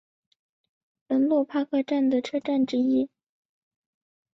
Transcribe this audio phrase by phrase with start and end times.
[1.05, 3.07] 门洛帕克站的车站之一。